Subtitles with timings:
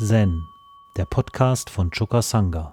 [0.00, 0.46] Zen,
[0.96, 2.72] der Podcast von Choka Sangha.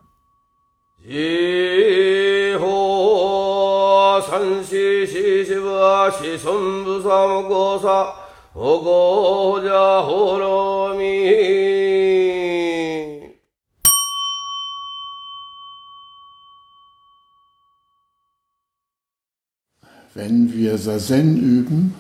[20.14, 21.96] Wenn wir Sazen üben,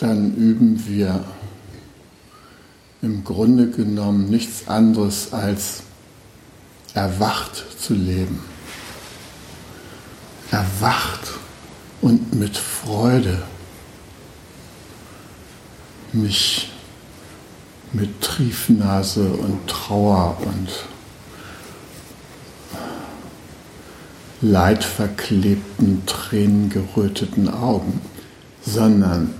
[0.00, 1.24] dann üben wir
[3.06, 5.84] im Grunde genommen nichts anderes als
[6.92, 8.40] erwacht zu leben.
[10.50, 11.20] Erwacht
[12.00, 13.42] und mit Freude
[16.12, 16.72] mich
[17.92, 20.68] mit Triefnase und Trauer und
[24.40, 28.00] leidverklebten, tränengeröteten Augen,
[28.64, 29.32] sondern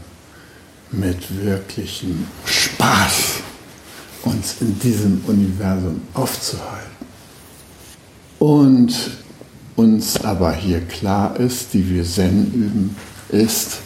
[0.92, 3.35] mit wirklichem Spaß
[4.26, 6.96] uns in diesem Universum aufzuhalten.
[8.38, 8.94] Und
[9.76, 12.96] uns aber hier klar ist, die wir Zen üben,
[13.28, 13.78] ist,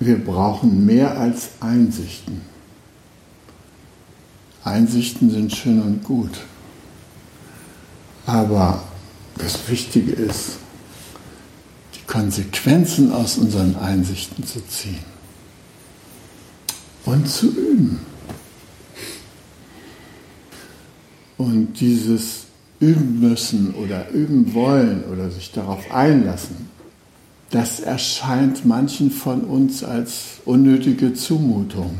[0.00, 2.42] wir brauchen mehr als Einsichten.
[4.64, 6.40] Einsichten sind schön und gut.
[8.26, 8.82] Aber
[9.38, 10.58] das Wichtige ist,
[11.94, 15.04] die Konsequenzen aus unseren Einsichten zu ziehen
[17.04, 18.00] und zu üben.
[21.38, 22.46] Und dieses
[22.80, 26.68] üben müssen oder üben wollen oder sich darauf einlassen,
[27.50, 31.98] das erscheint manchen von uns als unnötige Zumutung.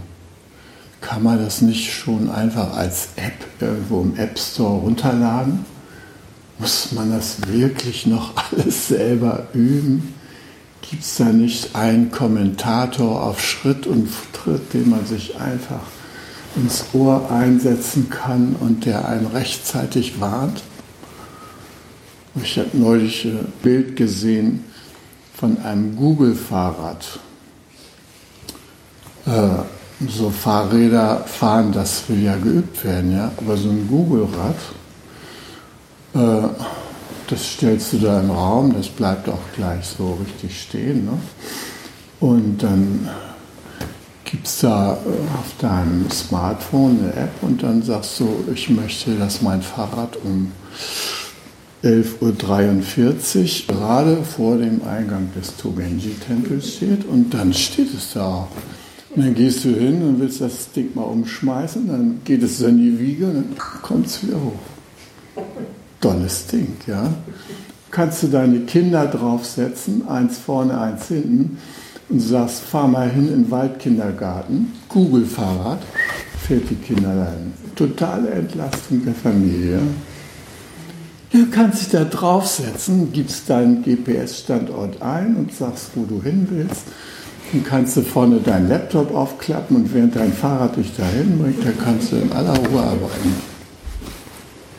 [1.00, 5.64] Kann man das nicht schon einfach als App irgendwo im App Store runterladen?
[6.58, 10.14] Muss man das wirklich noch alles selber üben?
[10.82, 15.82] Gibt es da nicht einen Kommentator auf Schritt und Tritt, den man sich einfach
[16.58, 20.62] ins Ohr einsetzen kann und der einen rechtzeitig warnt?
[22.42, 24.64] Ich habe neulich ein Bild gesehen
[25.34, 27.20] von einem Google-Fahrrad.
[29.26, 29.48] Äh,
[30.08, 33.32] so Fahrräder fahren, das will ja geübt werden, ja.
[33.36, 34.56] Aber so ein Google-Rad,
[36.14, 36.48] äh,
[37.28, 41.04] das stellst du da im Raum, das bleibt auch gleich so richtig stehen.
[41.04, 41.18] Ne?
[42.20, 43.08] Und dann
[44.30, 49.14] gibt es da äh, auf deinem Smartphone eine App und dann sagst du, ich möchte,
[49.14, 50.52] dass mein Fahrrad um
[51.82, 58.48] 11.43 Uhr gerade vor dem Eingang des Togenji-Tempels steht und dann steht es da.
[59.14, 62.78] Und dann gehst du hin und willst das Ding mal umschmeißen, dann geht es in
[62.78, 65.44] die Wiege und dann kommt es wieder hoch.
[66.00, 67.14] Tolles Ding, ja.
[67.90, 71.58] Kannst du deine Kinder draufsetzen, eins vorne, eins hinten,
[72.08, 75.80] und sagst, fahr mal hin in den Waldkindergarten, Google-Fahrrad,
[76.46, 77.52] fährt die Kinder dahin.
[77.74, 79.80] Totale Entlastung der Familie.
[81.30, 86.84] Du kannst dich da draufsetzen, gibst deinen GPS-Standort ein und sagst, wo du hin willst.
[87.52, 91.78] Dann kannst du vorne deinen Laptop aufklappen und während dein Fahrrad dich dahin bringt, dann
[91.78, 93.34] kannst du in aller Ruhe arbeiten.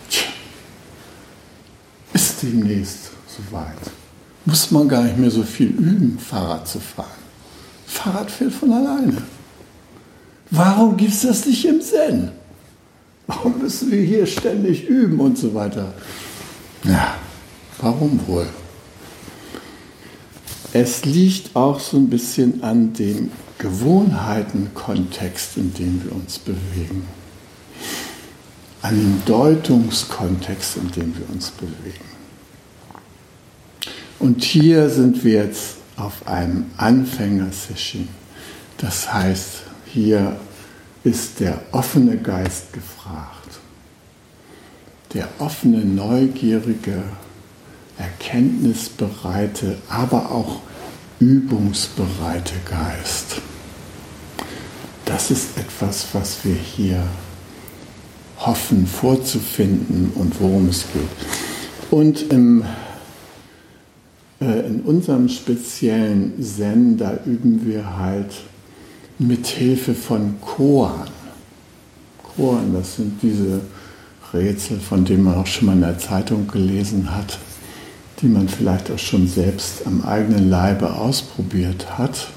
[0.09, 0.23] Tja,
[2.13, 3.77] ist demnächst soweit.
[4.45, 7.18] Muss man gar nicht mehr so viel üben, Fahrrad zu fahren.
[7.89, 9.23] Fahrrad fährt von alleine.
[10.51, 12.31] Warum gibt es das nicht im Zen?
[13.27, 15.93] Warum müssen wir hier ständig üben und so weiter?
[16.83, 17.15] Ja,
[17.79, 18.47] warum wohl?
[20.71, 27.05] Es liegt auch so ein bisschen an dem Gewohnheitenkontext, in dem wir uns bewegen.
[28.81, 32.05] An dem Deutungskontext, in dem wir uns bewegen.
[34.19, 38.07] Und hier sind wir jetzt auf einem Anfängersession.
[38.77, 40.37] Das heißt, hier
[41.03, 43.39] ist der offene Geist gefragt
[45.13, 47.03] der offene, neugierige,
[47.97, 50.61] erkenntnisbereite, aber auch
[51.19, 53.41] übungsbereite Geist.
[55.05, 57.03] Das ist etwas, was wir hier
[58.37, 61.91] hoffen vorzufinden und worum es geht.
[61.91, 62.63] Und im,
[64.39, 68.31] in unserem speziellen Zen, da üben wir halt
[69.17, 71.09] mit Hilfe von Koan.
[72.23, 73.59] Koan, das sind diese
[74.33, 77.37] Rätsel, von denen man auch schon mal in der Zeitung gelesen hat,
[78.21, 82.29] die man vielleicht auch schon selbst am eigenen Leibe ausprobiert hat.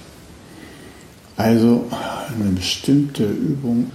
[1.36, 1.86] Also
[2.34, 3.92] eine bestimmte Übung,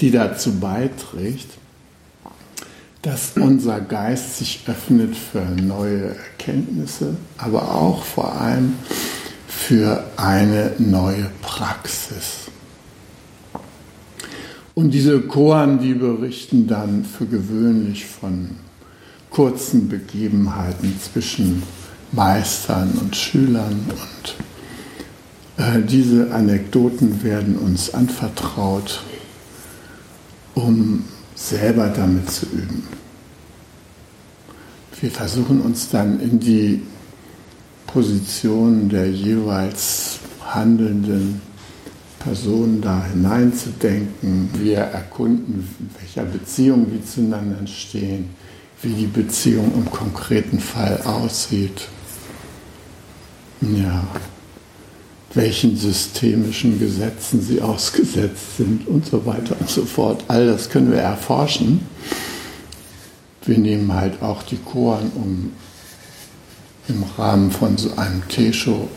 [0.00, 1.46] die dazu beiträgt,
[3.06, 8.72] dass unser Geist sich öffnet für neue Erkenntnisse, aber auch vor allem
[9.46, 12.48] für eine neue Praxis.
[14.74, 18.56] Und diese Choren, die berichten dann für gewöhnlich von
[19.30, 21.62] kurzen Begebenheiten zwischen
[22.10, 23.86] Meistern und Schülern.
[23.88, 29.04] Und äh, diese Anekdoten werden uns anvertraut,
[30.56, 31.04] um
[31.36, 32.95] selber damit zu üben.
[35.00, 36.82] Wir versuchen uns dann in die
[37.86, 41.42] Position der jeweils handelnden
[42.18, 44.48] Personen da hineinzudenken.
[44.54, 48.30] Wir erkunden, in welcher Beziehung wir zueinander stehen,
[48.82, 51.88] wie die Beziehung im konkreten Fall aussieht.
[53.60, 54.06] Ja,
[55.34, 60.24] welchen systemischen Gesetzen sie ausgesetzt sind und so weiter und so fort.
[60.28, 61.80] All das können wir erforschen.
[63.46, 65.52] Wir nehmen halt auch die Choren, um
[66.88, 68.88] im Rahmen von so einem Tesho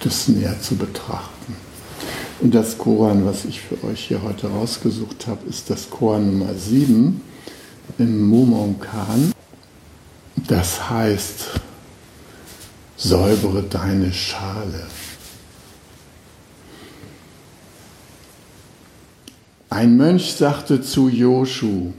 [0.00, 1.56] das näher zu betrachten.
[2.40, 6.54] Und das Koran, was ich für euch hier heute rausgesucht habe, ist das Koran Nummer
[6.54, 7.20] 7
[7.98, 9.32] im Mumonkan.
[10.46, 11.60] Das heißt,
[12.96, 14.86] säubere deine Schale.
[19.68, 21.92] Ein Mönch sagte zu Joshu,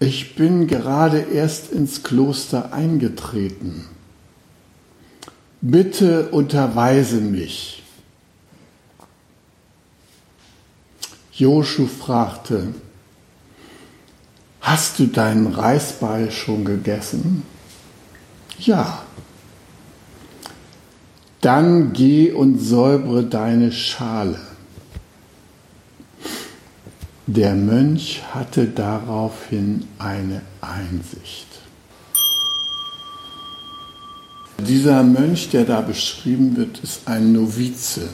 [0.00, 3.84] ich bin gerade erst ins Kloster eingetreten.
[5.60, 7.82] Bitte unterweise mich.
[11.32, 12.74] Joshu fragte,
[14.62, 17.42] Hast du deinen Reisball schon gegessen?
[18.58, 19.02] Ja.
[21.40, 24.49] Dann geh und säubere deine Schale.
[27.32, 31.46] Der Mönch hatte daraufhin eine Einsicht.
[34.58, 38.08] Dieser Mönch, der da beschrieben wird, ist ein Novize.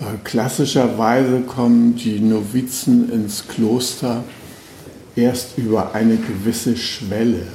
[0.00, 4.24] Äh, klassischerweise kommen die Novizen ins Kloster
[5.14, 7.48] erst über eine gewisse Schwelle,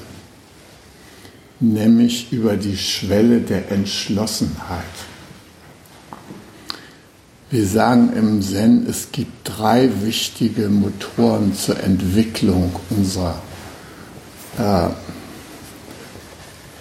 [1.59, 5.14] nämlich über die Schwelle der Entschlossenheit.
[7.55, 13.41] Wir sagen im Zen, es gibt drei wichtige Motoren zur Entwicklung unserer,
[14.57, 14.89] äh,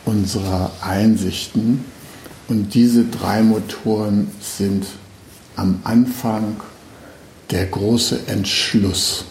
[0.05, 1.85] unserer Einsichten.
[2.49, 4.85] Und diese drei Motoren sind
[5.55, 6.57] am Anfang
[7.53, 9.27] der große Entschluss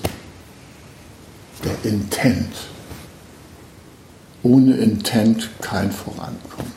[1.65, 2.55] der Intent.
[4.43, 6.71] Ohne Intent kein Vorankommen.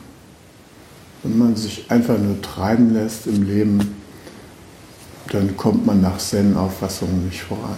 [1.23, 3.95] Wenn man sich einfach nur treiben lässt im Leben,
[5.31, 7.77] dann kommt man nach Zen-Auffassung nicht voran.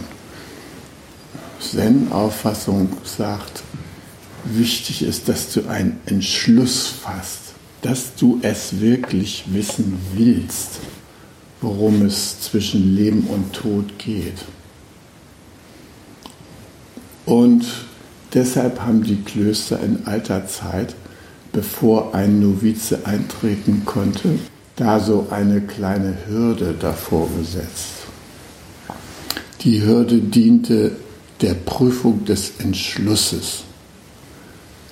[1.59, 3.63] Zen-Auffassung sagt,
[4.45, 10.79] wichtig ist, dass du einen Entschluss fasst, dass du es wirklich wissen willst,
[11.61, 14.45] worum es zwischen Leben und Tod geht.
[17.25, 17.65] Und
[18.33, 20.95] deshalb haben die Klöster in alter Zeit,
[21.51, 24.39] bevor ein Novize eintreten konnte,
[24.79, 27.93] da so eine kleine Hürde davor gesetzt.
[29.61, 30.91] Die Hürde diente
[31.41, 33.63] der Prüfung des Entschlusses.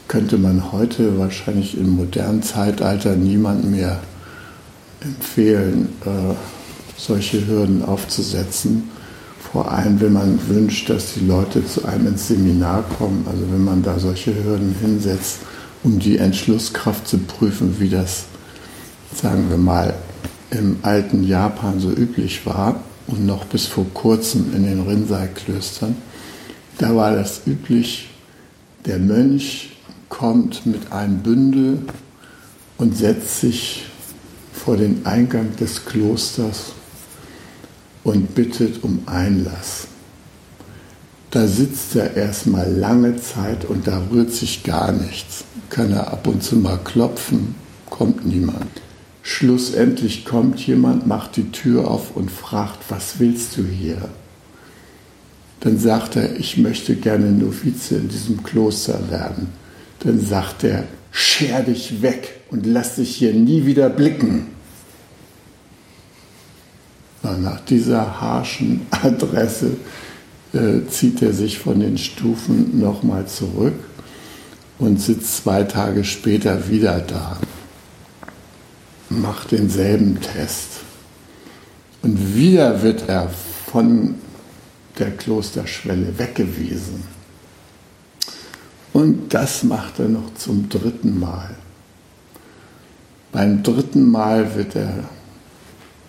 [0.07, 3.99] Könnte man heute wahrscheinlich im modernen Zeitalter niemand mehr
[5.01, 6.33] empfehlen, äh,
[6.97, 8.89] solche Hürden aufzusetzen
[9.51, 13.63] vor allem, wenn man wünscht, dass die Leute zu einem ins Seminar kommen, also wenn
[13.63, 15.39] man da solche Hürden hinsetzt,
[15.83, 18.25] um die Entschlusskraft zu prüfen, wie das,
[19.13, 19.93] sagen wir mal,
[20.51, 25.95] im alten Japan so üblich war und noch bis vor kurzem in den Rinzai-Klöstern,
[26.77, 28.09] da war das üblich,
[28.85, 29.77] der Mönch
[30.09, 31.79] kommt mit einem Bündel
[32.77, 33.85] und setzt sich
[34.53, 36.73] vor den Eingang des Klosters
[38.03, 39.87] und bittet um Einlass.
[41.31, 45.43] Da sitzt er erstmal lange Zeit und da rührt sich gar nichts.
[45.69, 47.55] Kann er ab und zu mal klopfen,
[47.89, 48.81] kommt niemand.
[49.29, 54.07] Schlussendlich kommt jemand, macht die Tür auf und fragt, was willst du hier?
[55.59, 59.49] Dann sagt er, ich möchte gerne Novize in diesem Kloster werden.
[59.99, 64.47] Dann sagt er, scher dich weg und lass dich hier nie wieder blicken.
[67.21, 69.71] Nach dieser harschen Adresse
[70.53, 73.75] äh, zieht er sich von den Stufen nochmal zurück
[74.79, 77.37] und sitzt zwei Tage später wieder da,
[79.09, 80.81] macht denselben Test.
[82.01, 83.29] Und wieder wird er
[83.71, 84.15] von
[84.99, 87.03] der Klosterschwelle weggewiesen.
[88.93, 91.55] Und das macht er noch zum dritten Mal.
[93.31, 95.03] Beim dritten Mal wird er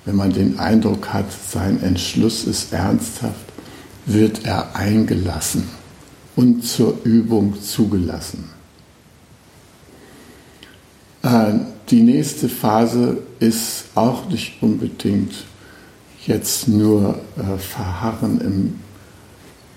[0.08, 3.34] wenn man den Eindruck hat, sein Entschluss ist ernsthaft,
[4.06, 5.68] wird er eingelassen
[6.34, 8.48] und zur Übung zugelassen.
[11.22, 11.52] Äh,
[11.90, 15.32] die nächste Phase ist auch nicht unbedingt
[16.26, 18.74] jetzt nur äh, Verharren im,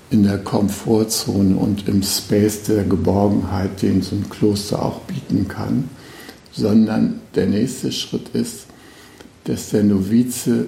[0.10, 5.90] in der Komfortzone und im Space der Geborgenheit, den so ein Kloster auch bieten kann,
[6.52, 8.66] sondern der nächste Schritt ist,
[9.46, 10.68] dass der Novize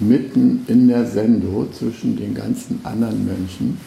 [0.00, 3.78] mitten in der Sendo zwischen den ganzen anderen Mönchen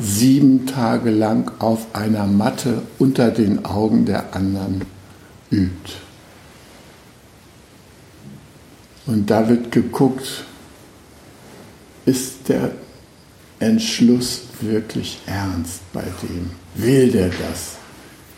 [0.00, 4.82] sieben Tage lang auf einer Matte unter den Augen der anderen
[5.52, 5.92] übt.
[9.06, 10.44] Und da wird geguckt,
[12.06, 12.72] ist der
[13.58, 16.50] Entschluss wirklich ernst bei dem?
[16.74, 17.76] Will der das?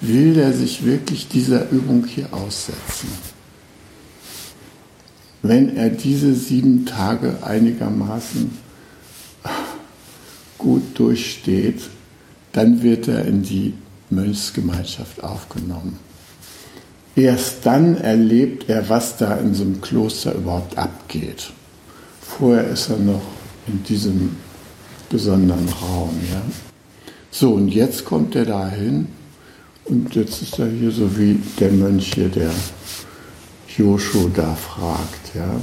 [0.01, 3.09] Will der sich wirklich dieser Übung hier aussetzen?
[5.43, 8.51] Wenn er diese sieben Tage einigermaßen
[10.59, 11.83] gut durchsteht,
[12.53, 13.75] dann wird er in die
[14.11, 15.99] Mönchsgemeinschaft aufgenommen.
[17.17, 21.53] Erst dann erlebt er, was da in so einem Kloster überhaupt abgeht.
[22.21, 23.23] Vorher ist er noch
[23.69, 24.37] in diesem
[25.09, 26.19] besonderen Raum.
[26.33, 26.43] Ja?
[27.31, 29.07] So, und jetzt kommt er dahin
[29.85, 32.51] und jetzt ist er hier so wie der Mönch hier, der
[33.77, 35.37] Joshu da fragt.
[35.37, 35.61] Ja?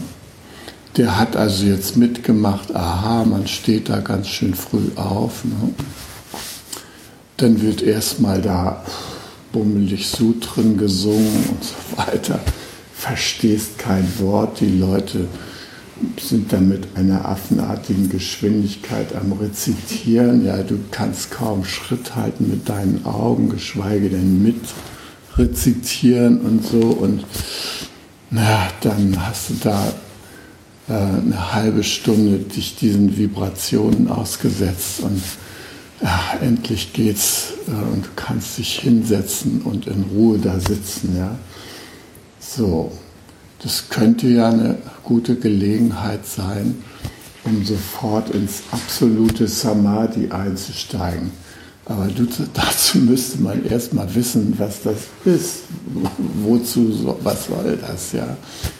[0.95, 5.43] Der hat also jetzt mitgemacht, aha, man steht da ganz schön früh auf.
[5.43, 5.73] Ne?
[7.37, 8.83] Dann wird erstmal da
[9.51, 12.39] bummelig Sutren gesungen und so weiter.
[12.93, 15.27] Verstehst kein Wort, die Leute
[16.19, 20.45] sind da mit einer affenartigen Geschwindigkeit am Rezitieren.
[20.45, 24.61] Ja, du kannst kaum Schritt halten mit deinen Augen, geschweige denn mit
[25.37, 26.79] rezitieren und so.
[26.79, 27.25] Und
[28.29, 29.93] na, dann hast du da
[30.89, 35.21] äh, eine halbe Stunde dich diesen Vibrationen ausgesetzt und
[36.01, 41.15] ja, endlich geht's äh, und du kannst dich hinsetzen und in Ruhe da sitzen.
[41.17, 41.37] Ja.
[42.39, 42.91] So,
[43.61, 46.83] das könnte ja eine gute Gelegenheit sein,
[47.43, 51.31] um sofort ins absolute Samadhi einzusteigen.
[51.85, 52.07] Aber
[52.53, 55.63] dazu müsste man erstmal wissen, was das ist.
[56.43, 58.37] Wozu, was soll das, ja?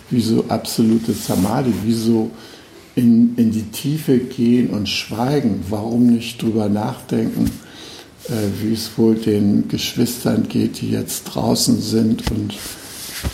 [0.10, 1.74] Wieso absolute Samadhi?
[1.84, 2.32] Wieso
[2.96, 5.64] in, in die Tiefe gehen und schweigen?
[5.70, 7.52] Warum nicht drüber nachdenken,
[8.28, 8.32] äh,
[8.62, 12.56] wie es wohl den Geschwistern geht, die jetzt draußen sind und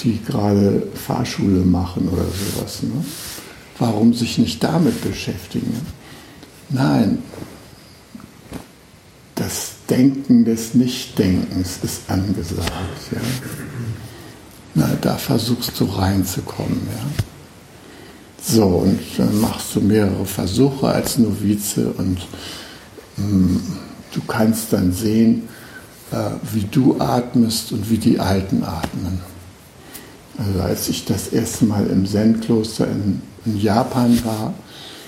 [0.04, 2.84] die gerade Fahrschule machen oder sowas?
[2.84, 3.06] Ne?
[3.80, 5.76] Warum sich nicht damit beschäftigen?
[6.70, 7.20] Nein,
[9.36, 12.72] das Denken des Nichtdenkens ist angesagt.
[13.12, 13.22] Ja?
[14.74, 16.82] Na, da versuchst du reinzukommen.
[16.92, 17.24] Ja?
[18.50, 22.25] So, und dann machst du mehrere Versuche als Novize und
[23.18, 23.62] mh, hm,
[24.13, 25.50] du kannst dann sehen,
[26.12, 29.20] äh, wie du atmest und wie die Alten atmen.
[30.38, 34.54] Also als ich das erste Mal im Zen-Kloster in, in Japan war,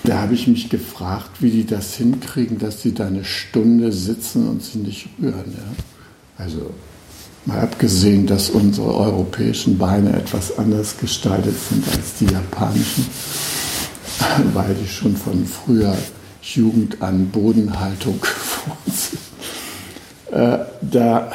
[0.04, 4.48] da habe ich mich gefragt, wie die das hinkriegen, dass sie da eine Stunde sitzen
[4.48, 5.54] und sie nicht rühren.
[5.56, 6.44] Ja?
[6.44, 6.74] Also
[7.46, 13.06] mal abgesehen, dass unsere europäischen Beine etwas anders gestaltet sind als die japanischen,
[14.52, 15.96] weil die schon von früher
[16.42, 19.20] Jugend an Bodenhaltung gewohnt sind.
[20.32, 21.32] Äh, da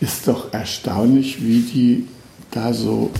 [0.00, 2.08] ist doch erstaunlich, wie die
[2.50, 3.10] da so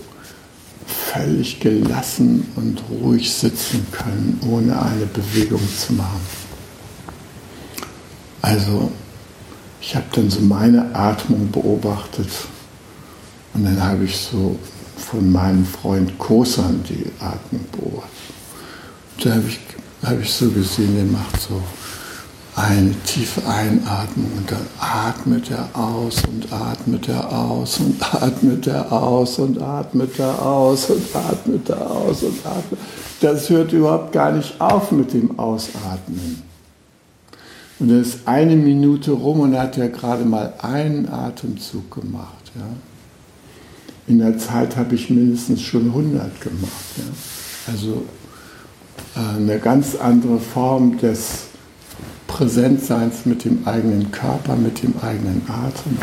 [0.86, 6.20] völlig gelassen und ruhig sitzen können, ohne eine Bewegung zu machen.
[8.40, 8.92] Also
[9.88, 12.28] ich habe dann so meine Atmung beobachtet
[13.54, 14.58] und dann habe ich so
[14.98, 18.12] von meinem Freund Kosan die Atmung beobachtet.
[19.24, 19.58] Da habe ich,
[20.02, 21.62] hab ich so gesehen, der macht so
[22.54, 28.92] eine tiefe Einatmung und dann atmet er aus und atmet er aus und atmet er
[28.92, 32.78] aus und atmet er aus und atmet er aus und atmet.
[33.22, 36.47] Das hört überhaupt gar nicht auf mit dem Ausatmen.
[37.78, 42.50] Und dann ist eine Minute rum und hat er gerade mal einen Atemzug gemacht.
[42.56, 42.66] Ja.
[44.08, 46.72] In der Zeit habe ich mindestens schon 100 gemacht.
[46.96, 47.72] Ja.
[47.72, 48.04] Also
[49.14, 51.48] äh, eine ganz andere Form des
[52.26, 55.98] Präsentseins mit dem eigenen Körper, mit dem eigenen Atem.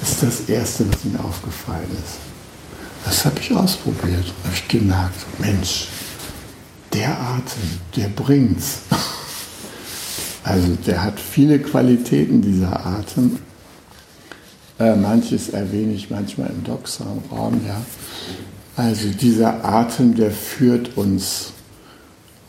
[0.00, 2.18] Das ist das Erste, was mir aufgefallen ist.
[3.04, 4.32] Das habe ich ausprobiert.
[4.44, 5.88] habe ich gemerkt, Mensch,
[6.92, 8.80] der Atem, der bringt's.
[10.42, 13.38] Also der hat viele Qualitäten, dieser Atem.
[14.78, 17.80] Äh, manches erwähne ich manchmal im Doxam-Raum, ja.
[18.76, 21.52] Also dieser Atem, der führt uns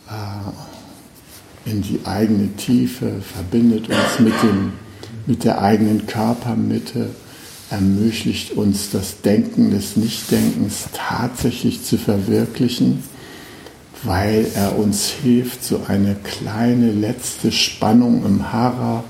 [0.08, 4.74] äh, in die eigene Tiefe, verbindet uns mit, dem,
[5.28, 7.10] mit der eigenen Körpermitte,
[7.70, 13.04] ermöglicht uns das Denken des Nichtdenkens tatsächlich zu verwirklichen,
[14.04, 19.04] weil er uns hilft, so eine kleine letzte Spannung im Hara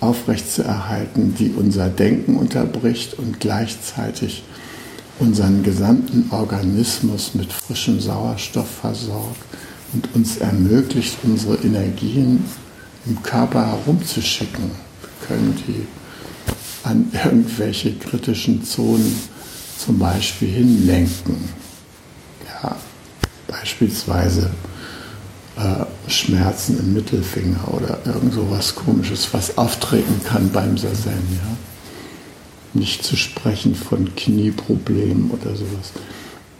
[0.00, 4.42] aufrechtzuerhalten, die unser Denken unterbricht und gleichzeitig
[5.18, 9.44] unseren gesamten Organismus mit frischem Sauerstoff versorgt
[9.92, 12.44] und uns ermöglicht, unsere Energien
[13.06, 14.70] im Körper herumzuschicken.
[15.00, 15.86] Wir können die
[16.82, 19.14] an irgendwelche kritischen Zonen
[19.78, 21.36] zum Beispiel hinlenken.
[22.46, 22.76] Ja,
[23.46, 24.50] beispielsweise
[25.56, 31.10] äh, Schmerzen im Mittelfinger oder irgend so was Komisches, was auftreten kann beim Sazen.
[31.10, 31.56] Ja?
[32.74, 35.92] Nicht zu sprechen von Knieproblemen oder sowas.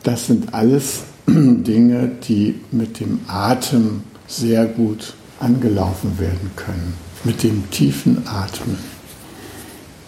[0.02, 6.94] Das sind alles Dinge, die mit dem Atem sehr gut angelaufen werden können.
[7.24, 8.78] Mit dem tiefen Atmen.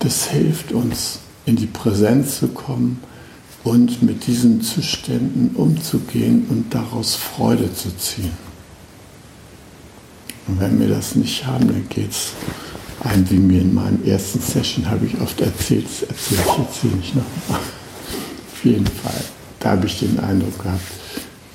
[0.00, 3.00] Das hilft uns, in die Präsenz zu kommen
[3.64, 8.32] und mit diesen Zuständen umzugehen und daraus Freude zu ziehen.
[10.46, 12.32] Und wenn wir das nicht haben, dann geht es
[13.02, 16.82] ein, wie mir in meinen ersten Session habe ich oft erzählt, das erzähle ich jetzt
[16.82, 17.24] hier nicht noch.
[17.48, 19.24] Auf jeden Fall,
[19.60, 20.84] da habe ich den Eindruck gehabt,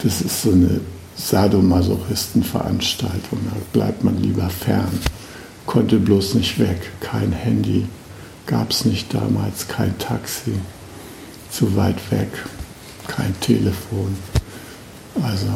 [0.03, 0.81] das ist so eine
[1.15, 4.99] Sadomasochistenveranstaltung, da bleibt man lieber fern.
[5.65, 7.87] Konnte bloß nicht weg, kein Handy,
[8.47, 10.53] gab es nicht damals, kein Taxi,
[11.51, 12.29] zu weit weg,
[13.07, 14.15] kein Telefon.
[15.21, 15.47] Also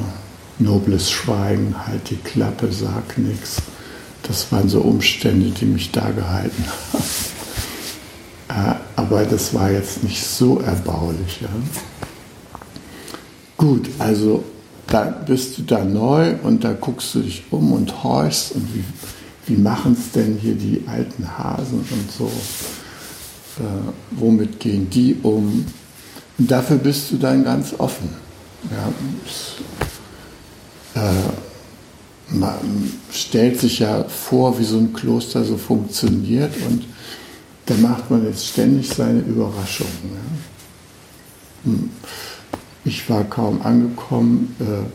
[0.59, 3.61] nobles Schweigen, halt die Klappe, sag nichts.
[4.23, 7.03] Das waren so Umstände, die mich da gehalten haben.
[8.49, 11.39] Äh, aber das war jetzt nicht so erbaulich.
[11.41, 11.49] Ja?
[13.57, 14.43] Gut, also
[14.85, 18.83] da bist du da neu und da guckst du dich um und horchst und wie,
[19.47, 22.25] wie machen es denn hier die alten Hasen und so.
[23.59, 25.65] Äh, womit gehen die um?
[26.37, 28.09] Dafür bist du dann ganz offen.
[28.71, 28.93] Ja,
[31.01, 31.29] äh,
[32.29, 36.85] man stellt sich ja vor, wie so ein Kloster so funktioniert und
[37.65, 39.91] da macht man jetzt ständig seine Überraschungen.
[40.03, 41.71] Ja.
[41.71, 41.89] Hm.
[42.85, 44.85] Ich war kaum angekommen, äh,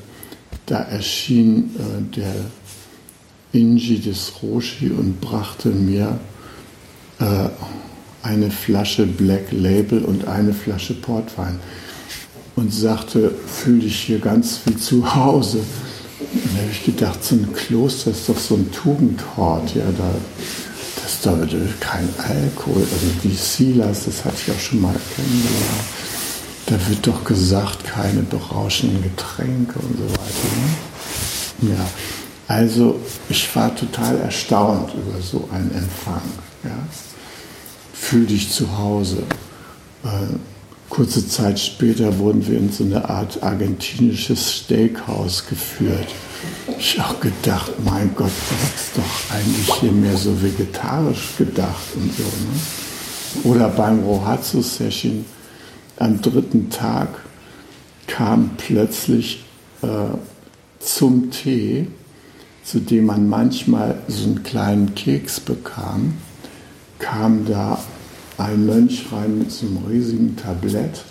[0.66, 2.35] da erschien äh, der
[3.53, 6.20] Inji des Roshi und brachte mir
[7.18, 7.48] äh,
[8.22, 11.59] eine Flasche Black Label und eine Flasche Portwein
[12.57, 15.59] und sagte, fühl dich hier ganz wie zu Hause.
[16.20, 20.14] Und da habe ich gedacht, so ein Kloster ist doch so ein Tugendhort, ja, da
[21.09, 22.83] das ist doch kein Alkohol.
[22.83, 25.85] Also die Silas, das hatte ich auch schon mal kennengelernt.
[26.66, 30.48] Da wird doch gesagt, keine berauschenden Getränke und so weiter.
[31.62, 31.70] Ne?
[31.70, 31.87] Ja,
[32.46, 33.00] also
[33.31, 36.20] ich war total erstaunt über so einen Empfang.
[36.62, 36.76] Ja?
[38.00, 39.18] Fühl dich zu Hause.
[40.04, 40.37] Äh,
[40.88, 46.08] kurze Zeit später wurden wir in so eine Art argentinisches Steakhouse geführt.
[46.78, 51.94] Ich habe auch gedacht, mein Gott, das ist doch eigentlich hier mehr so vegetarisch gedacht
[51.96, 52.22] und so.
[52.22, 53.52] Ne?
[53.52, 55.24] Oder beim Rohatsu-Session
[55.98, 57.08] am dritten Tag
[58.06, 59.44] kam plötzlich
[59.82, 59.87] äh,
[60.78, 61.88] zum Tee,
[62.64, 66.14] zu dem man manchmal so einen kleinen Keks bekam,
[66.98, 67.78] kam da
[68.38, 71.04] ein Mönch rein mit so einem riesigen Tablett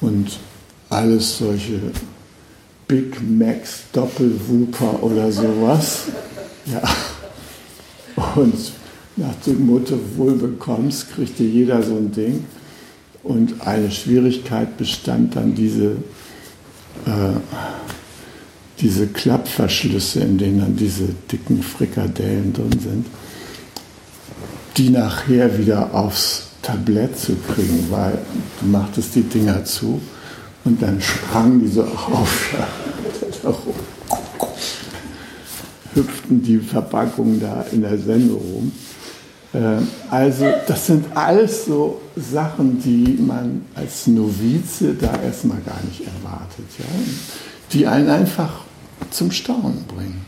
[0.00, 0.38] und
[0.90, 1.80] alles solche
[2.86, 6.02] Big Macs Doppelwooper oder sowas.
[6.66, 6.82] Ja.
[8.36, 8.72] Und
[9.16, 12.44] nach dem Motto, wohl bekommst, kriegte jeder so ein Ding.
[13.22, 15.92] Und eine Schwierigkeit bestand dann diese,
[17.06, 17.38] äh,
[18.80, 23.06] diese Klappverschlüsse, in denen dann diese dicken Frikadellen drin sind,
[24.76, 28.18] die nachher wieder aufs Tablett zu kriegen, weil
[28.60, 30.00] du machtest die Dinger zu
[30.64, 32.54] und dann sprangen die so auf.
[35.94, 38.72] hüpften die Verpackungen da in der Sendung rum.
[39.54, 46.02] Ähm, also das sind alles so Sachen, die man als Novize da erstmal gar nicht
[46.06, 46.84] erwartet, ja?
[47.72, 48.64] die einen einfach
[49.10, 50.24] zum Staunen bringen.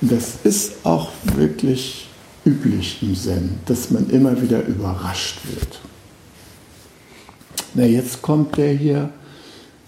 [0.00, 2.08] Das ist auch wirklich
[2.44, 5.80] üblich im Zen, dass man immer wieder überrascht wird.
[7.74, 9.10] Na, jetzt kommt der hier,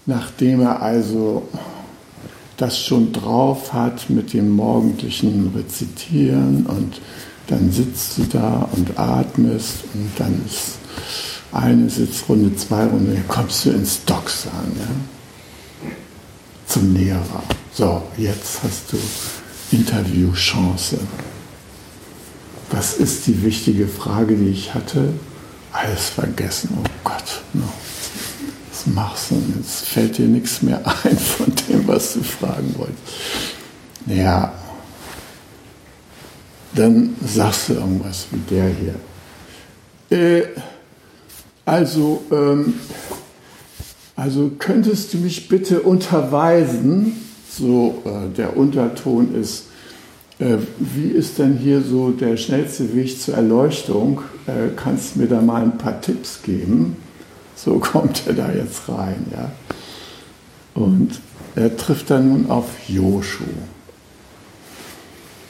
[0.05, 1.47] nachdem er also
[2.57, 7.01] das schon drauf hat mit dem morgendlichen Rezitieren und
[7.47, 10.77] dann sitzt du da und atmest und dann ist
[11.51, 15.89] eine Sitzrunde, zwei Runden, dann kommst du ins Docks an, ja?
[16.67, 17.43] zum Lehrer.
[17.73, 18.97] So, jetzt hast du
[19.71, 20.97] Interviewchance.
[22.71, 25.13] Was ist die wichtige Frage, die ich hatte?
[25.71, 27.41] Alles vergessen, oh Gott.
[27.53, 27.63] No.
[28.69, 29.35] Was machst du?
[29.55, 33.01] Jetzt fällt dir nichts mehr ein von dem, was du fragen wolltest.
[34.07, 34.53] Ja,
[36.75, 38.95] dann sagst du irgendwas wie der hier.
[40.17, 40.43] Äh,
[41.65, 42.75] also, ähm,
[44.15, 47.13] also könntest du mich bitte unterweisen,
[47.49, 49.65] so äh, der Unterton ist,
[50.79, 54.21] wie ist denn hier so der schnellste Weg zur Erleuchtung?
[54.47, 56.97] Äh, kannst du mir da mal ein paar Tipps geben?
[57.55, 59.51] So kommt er da jetzt rein, ja.
[60.73, 61.11] Und
[61.55, 63.43] er trifft dann nun auf Joshu.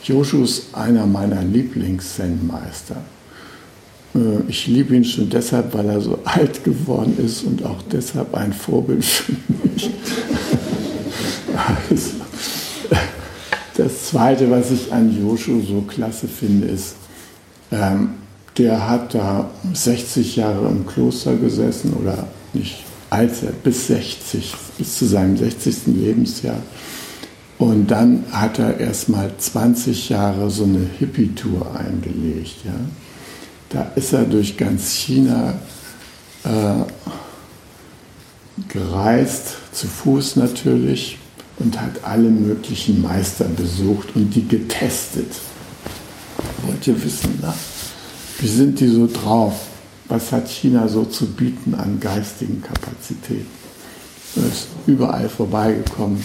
[0.04, 2.98] Joshu ist einer meiner Lieblings-Zen-Meister.
[4.16, 8.34] Äh, ich liebe ihn schon deshalb, weil er so alt geworden ist und auch deshalb
[8.36, 9.90] ein Vorbild für mich.
[11.90, 12.23] Also,
[14.14, 16.98] Zweite, was ich an Joshu so klasse finde, ist,
[17.72, 18.10] ähm,
[18.60, 25.00] der hat da 60 Jahre im Kloster gesessen oder nicht als er bis 60, bis
[25.00, 25.88] zu seinem 60.
[25.88, 26.62] Lebensjahr.
[27.58, 32.58] Und dann hat er erst mal 20 Jahre so eine Hippie-Tour eingelegt.
[32.66, 32.74] Ja?
[33.70, 35.56] Da ist er durch ganz China
[36.44, 36.84] äh,
[38.68, 41.18] gereist, zu Fuß natürlich,
[41.60, 45.32] und hat alle möglichen Meister besucht und die getestet.
[46.66, 47.54] Wollt ihr wissen, na?
[48.40, 49.68] wie sind die so drauf?
[50.10, 53.48] Was hat China so zu bieten an geistigen Kapazitäten?
[54.36, 56.24] Er ist überall vorbeigekommen,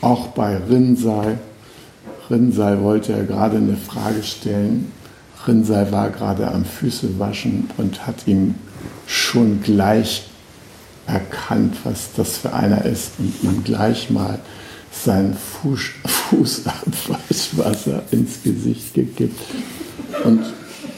[0.00, 1.38] auch bei Rinzai.
[2.30, 4.92] Rinzai wollte er gerade eine Frage stellen.
[5.46, 8.54] Rinzai war gerade am Füße waschen und hat ihm
[9.06, 10.28] schon gleich
[11.06, 14.38] erkannt, was das für einer ist und ihm gleich mal
[14.92, 19.40] sein Fuß, Fußabwaschwasser ins Gesicht gekippt.
[20.24, 20.40] Und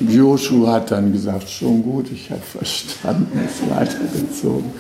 [0.00, 4.72] Joshua hat dann gesagt, schon gut, ich habe verstanden, ist weitergezogen.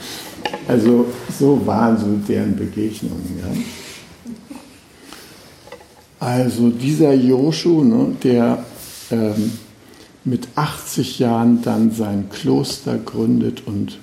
[0.66, 1.06] Also
[1.38, 3.38] so waren so deren Begegnungen.
[3.38, 3.46] Ja.
[6.26, 8.64] Also dieser Joshu, ne, der
[9.10, 9.52] ähm,
[10.24, 13.98] mit 80 Jahren dann sein Kloster gründet und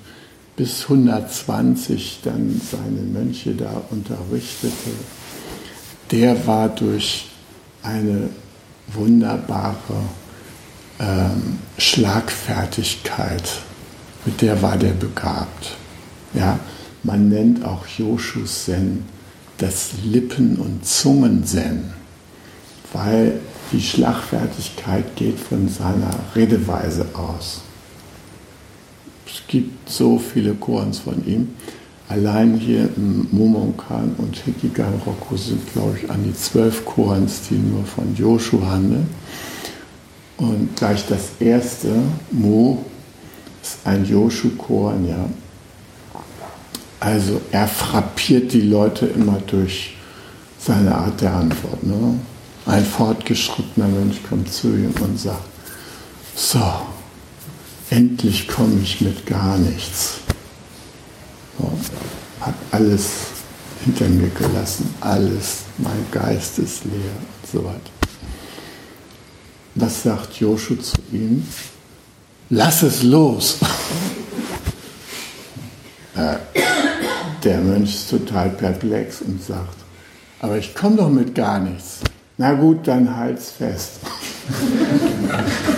[0.57, 4.89] bis 120 dann seine Mönche da unterrichtete,
[6.11, 7.27] der war durch
[7.83, 8.29] eine
[8.87, 9.75] wunderbare
[10.99, 13.43] ähm, Schlagfertigkeit,
[14.25, 15.77] mit der war der begabt.
[16.33, 16.59] Ja,
[17.03, 19.05] man nennt auch Joshus Zen
[19.59, 21.93] das Lippen- und Zungen-Zen,
[22.93, 23.39] weil
[23.71, 27.61] die Schlagfertigkeit geht von seiner Redeweise aus.
[29.37, 31.49] Es gibt so viele Korans von ihm.
[32.09, 37.55] Allein hier im Momonkan und Hikigan Rokko sind, glaube ich, an die zwölf Korans, die
[37.55, 39.07] nur von Joshu handeln.
[40.37, 41.89] Und gleich das erste,
[42.31, 42.85] Mo,
[43.61, 45.25] ist ein Joshu-Koran, ja.
[46.99, 49.95] Also er frappiert die Leute immer durch
[50.59, 51.83] seine Art der Antwort.
[51.83, 52.19] Ne?
[52.65, 55.43] Ein fortgeschrittener Mensch kommt zu ihm und sagt,
[56.35, 56.59] so,
[57.89, 60.15] endlich komme ich mit gar nichts.
[61.57, 61.71] So,
[62.41, 63.09] hat alles
[63.83, 67.91] hinter mir gelassen, alles, mein Geist ist leer und so weiter.
[69.75, 71.45] Was sagt Joshu zu ihm?
[72.49, 73.57] Lass es los.
[76.15, 76.37] Äh,
[77.43, 79.77] der Mönch ist total perplex und sagt,
[80.39, 81.99] aber ich komme doch mit gar nichts.
[82.37, 83.99] Na gut, dann halt's fest.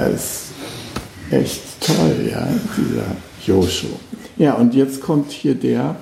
[0.00, 0.46] ist
[1.30, 3.06] echt toll, ja, dieser
[3.46, 3.88] Joshu.
[4.36, 5.96] Ja, und jetzt kommt hier der,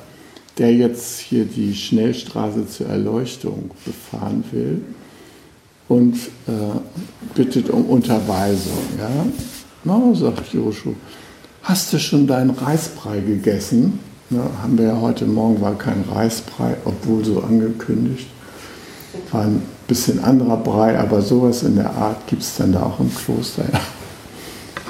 [0.58, 4.82] der jetzt hier die Schnellstraße zur Erleuchtung befahren will
[5.88, 6.14] und
[6.46, 8.78] äh, bittet um Unterweisung.
[8.98, 9.26] Ja?
[9.84, 10.94] Na, sagt Joshu,
[11.62, 13.98] hast du schon deinen Reisbrei gegessen?
[14.30, 18.26] Na, haben wir ja heute Morgen, war kein Reisbrei, obwohl so angekündigt.
[19.86, 23.64] Bisschen anderer Brei, aber sowas in der Art gibt es dann da auch im Kloster.
[23.72, 23.80] Ja.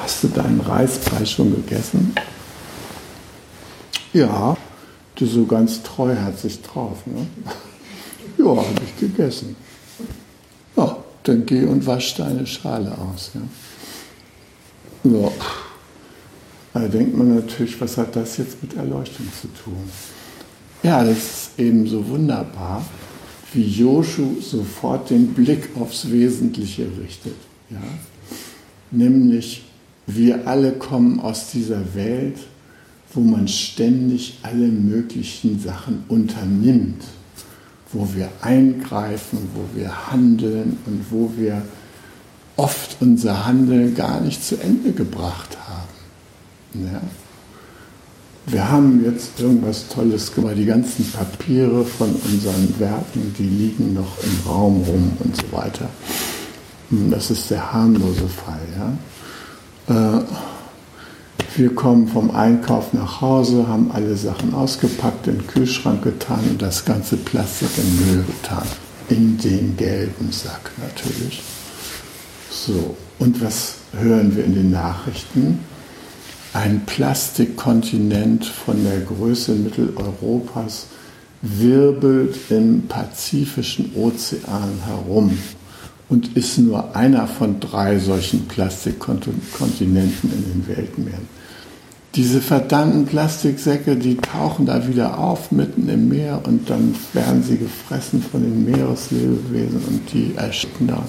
[0.02, 2.14] Hast du deinen Reisbrei schon gegessen?
[4.12, 4.56] Ja,
[5.16, 7.06] Du so ganz treuherzig drauf.
[7.06, 7.26] Ne?
[8.36, 9.54] Ja, habe ich gegessen.
[10.76, 13.30] Ja, dann geh und wasch deine Schale aus.
[13.34, 15.10] Ja.
[15.10, 15.30] ja.
[16.72, 19.88] Da denkt man natürlich, was hat das jetzt mit Erleuchtung zu tun?
[20.82, 22.84] Ja, das ist eben so wunderbar,
[23.54, 27.36] wie Joshu sofort den Blick aufs Wesentliche richtet.
[27.70, 27.78] Ja?
[28.94, 29.64] nämlich
[30.06, 32.38] wir alle kommen aus dieser Welt,
[33.12, 37.02] wo man ständig alle möglichen Sachen unternimmt,
[37.92, 41.62] wo wir eingreifen, wo wir handeln und wo wir
[42.56, 46.84] oft unser Handeln gar nicht zu Ende gebracht haben.
[46.84, 47.00] Ja?
[48.46, 50.54] Wir haben jetzt irgendwas Tolles gemacht.
[50.56, 55.88] Die ganzen Papiere von unseren Werken, die liegen noch im Raum rum und so weiter.
[56.90, 58.60] Das ist der harmlose Fall.
[59.88, 60.18] Ja?
[60.18, 60.24] Äh,
[61.56, 66.60] wir kommen vom Einkauf nach Hause, haben alle Sachen ausgepackt, in den Kühlschrank getan und
[66.60, 68.66] das ganze Plastik in Müll getan.
[69.08, 71.42] In den gelben Sack natürlich.
[72.50, 75.60] So, und was hören wir in den Nachrichten?
[76.54, 80.86] Ein Plastikkontinent von der Größe Mitteleuropas
[81.42, 85.36] wirbelt im Pazifischen Ozean herum
[86.08, 91.28] und ist nur einer von drei solchen Plastikkontinenten in den Weltmeeren.
[92.14, 97.58] Diese verdammten Plastiksäcke, die tauchen da wieder auf mitten im Meer und dann werden sie
[97.58, 101.04] gefressen von den Meereslebewesen und die ersticken da.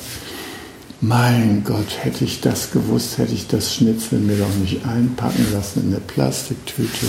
[1.07, 5.83] Mein Gott, hätte ich das gewusst, hätte ich das Schnitzel mir doch nicht einpacken lassen
[5.83, 7.05] in eine Plastiktüte.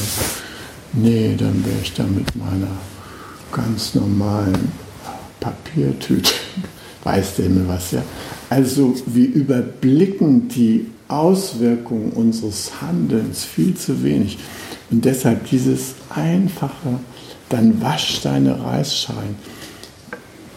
[0.92, 2.76] Nee, dann wäre ich da mit meiner
[3.52, 4.70] ganz normalen
[5.40, 6.30] Papiertüte.
[7.04, 8.02] Weiß der Himmel was, ja.
[8.50, 14.36] Also wir überblicken die Auswirkungen unseres Handelns viel zu wenig.
[14.90, 17.00] Und deshalb dieses einfache,
[17.48, 19.36] dann wasch deine Reisschalen,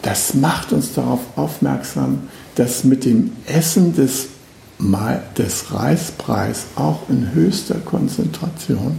[0.02, 2.24] das macht uns darauf aufmerksam,
[2.56, 4.28] dass mit dem Essen des,
[5.38, 8.98] des Reispreis auch in höchster Konzentration,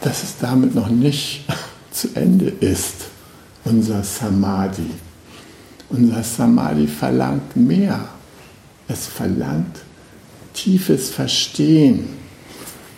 [0.00, 1.44] dass es damit noch nicht
[1.90, 3.06] zu Ende ist,
[3.64, 4.90] unser Samadhi.
[5.88, 8.08] Unser Samadhi verlangt mehr.
[8.88, 9.80] Es verlangt
[10.54, 12.08] tiefes Verstehen.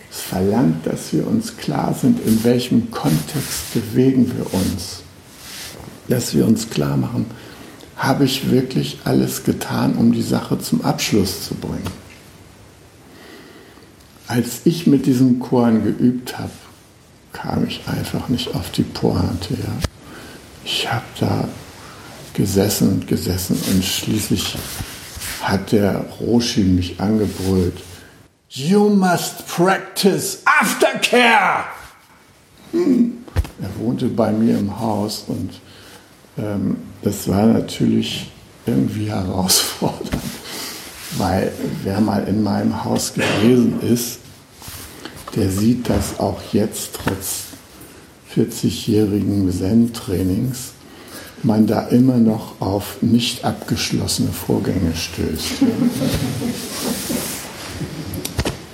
[0.09, 5.01] Es verlangt, dass wir uns klar sind, in welchem Kontext bewegen wir uns.
[6.07, 7.25] Dass wir uns klar machen,
[7.97, 11.89] habe ich wirklich alles getan, um die Sache zum Abschluss zu bringen.
[14.27, 16.51] Als ich mit diesem Korn geübt habe,
[17.33, 19.53] kam ich einfach nicht auf die Pointe.
[19.53, 19.73] Ja.
[20.63, 21.47] Ich habe da
[22.33, 24.57] gesessen und gesessen und schließlich
[25.41, 27.81] hat der Roshi mich angebrüllt.
[28.49, 31.65] You must practice aftercare!
[32.71, 33.17] Hm.
[33.61, 35.51] Er wohnte bei mir im Haus und
[36.37, 38.31] ähm, das war natürlich
[38.65, 40.11] irgendwie herausfordernd,
[41.17, 41.51] weil
[41.83, 44.19] wer mal in meinem Haus gewesen ist,
[45.35, 47.43] der sieht das auch jetzt trotz
[48.35, 50.73] 40-jährigen Zen-Trainings,
[51.43, 55.53] man da immer noch auf nicht abgeschlossene Vorgänge stößt.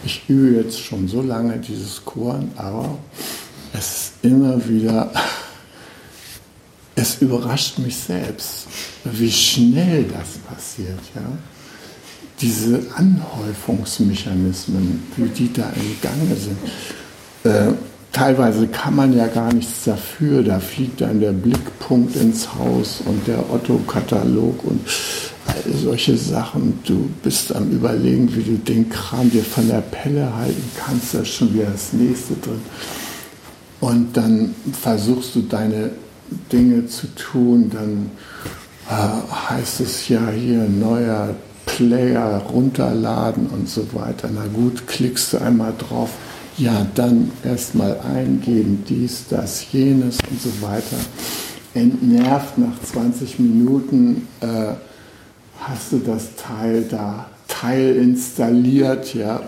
[0.06, 2.98] Ich übe jetzt schon so lange dieses Korn, aber
[3.72, 5.10] es ist immer wieder
[6.96, 8.68] es überrascht mich selbst,
[9.04, 11.00] wie schnell das passiert.
[11.16, 11.22] Ja?
[12.40, 16.60] Diese Anhäufungsmechanismen, wie die da im Gange sind.
[17.44, 17.74] Äh,
[18.12, 20.44] teilweise kann man ja gar nichts dafür.
[20.44, 24.88] Da fliegt dann der Blickpunkt ins Haus und der Otto-Katalog und
[25.48, 26.80] all solche Sachen.
[26.86, 31.14] Du bist am Überlegen, wie du den Kram dir von der Pelle halten kannst.
[31.14, 32.62] Da ist schon wieder das nächste drin.
[33.80, 35.92] Und dann versuchst du deine
[36.52, 38.12] Dinge zu tun, dann
[38.90, 44.30] äh, heißt es ja hier neuer Player runterladen und so weiter.
[44.34, 46.10] Na gut, klickst du einmal drauf,
[46.58, 50.98] ja, dann erstmal eingeben, dies, das, jenes und so weiter.
[51.74, 54.74] Entnervt nach 20 Minuten äh,
[55.60, 59.42] hast du das Teil da, Teil installiert, ja.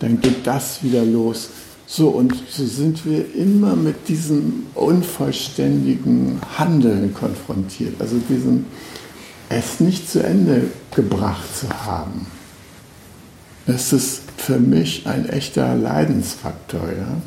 [0.00, 1.48] Dann geht das wieder los.
[1.94, 8.64] So, und so sind wir immer mit diesem unvollständigen Handeln konfrontiert, also diesem
[9.50, 12.28] es nicht zu Ende gebracht zu haben.
[13.66, 17.20] Das ist für mich ein echter Leidensfaktor, ja.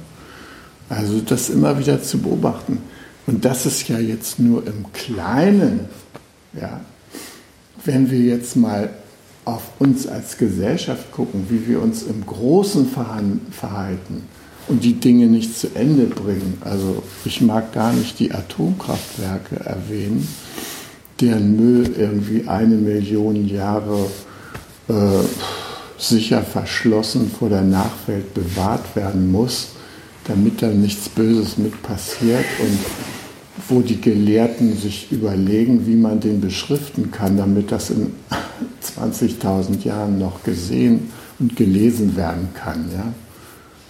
[0.89, 2.79] Also das immer wieder zu beobachten.
[3.27, 5.81] Und das ist ja jetzt nur im Kleinen,
[6.59, 6.81] ja.
[7.83, 8.89] Wenn wir jetzt mal
[9.45, 12.89] auf uns als Gesellschaft gucken, wie wir uns im Großen
[13.51, 14.23] verhalten,
[14.67, 16.57] und die Dinge nicht zu Ende bringen.
[16.61, 20.27] Also ich mag gar nicht die Atomkraftwerke erwähnen,
[21.21, 24.07] deren Müll irgendwie eine Million Jahre
[24.87, 24.93] äh,
[25.97, 29.69] sicher verschlossen vor der Nachwelt bewahrt werden muss,
[30.25, 32.79] damit da nichts Böses mit passiert und
[33.69, 38.13] wo die Gelehrten sich überlegen, wie man den beschriften kann, damit das in
[38.99, 42.85] 20.000 Jahren noch gesehen und gelesen werden kann.
[42.93, 43.13] Ja?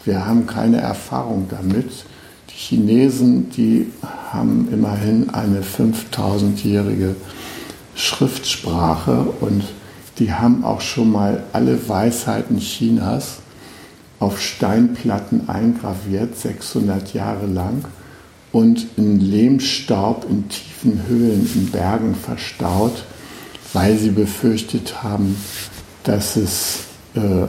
[0.05, 2.05] Wir haben keine Erfahrung damit.
[2.49, 3.91] Die Chinesen, die
[4.31, 7.15] haben immerhin eine 5000-jährige
[7.95, 9.63] Schriftsprache und
[10.19, 13.39] die haben auch schon mal alle Weisheiten Chinas
[14.19, 17.85] auf Steinplatten eingraviert, 600 Jahre lang
[18.51, 23.03] und in Lehmstaub in tiefen Höhlen in Bergen verstaut,
[23.73, 25.35] weil sie befürchtet haben,
[26.03, 26.79] dass, es,
[27.15, 27.47] äh,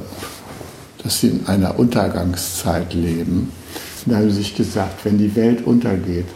[1.06, 3.52] dass sie in einer Untergangszeit leben.
[4.04, 6.26] Und da haben sie sich gesagt, wenn die Welt untergeht,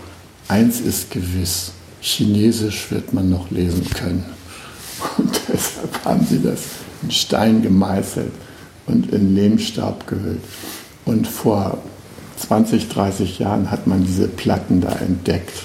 [0.46, 4.24] eins ist gewiss, Chinesisch wird man noch lesen können.
[5.18, 6.61] Und deshalb haben sie das
[7.02, 8.30] in Stein gemeißelt
[8.87, 10.40] und in Lehmstaub gehüllt.
[11.04, 11.78] Und vor
[12.37, 15.64] 20, 30 Jahren hat man diese Platten da entdeckt.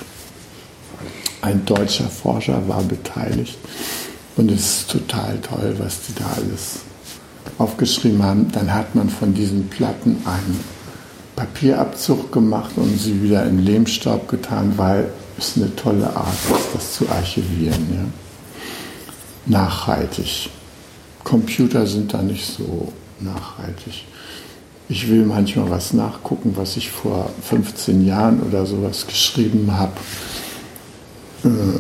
[1.42, 3.60] Ein deutscher Forscher war beteiligt
[4.36, 6.85] und es ist total toll, was die da alles
[7.58, 8.52] aufgeschrieben haben.
[8.52, 10.60] Dann hat man von diesen Platten einen
[11.36, 16.94] Papierabzug gemacht und sie wieder in Lehmstaub getan, weil es eine tolle Art ist, das
[16.94, 17.88] zu archivieren.
[17.94, 19.58] Ja.
[19.58, 20.50] Nachhaltig.
[21.24, 24.06] Computer sind da nicht so nachhaltig.
[24.88, 29.94] Ich will manchmal was nachgucken, was ich vor 15 Jahren oder sowas geschrieben habe.
[31.44, 31.80] Äh,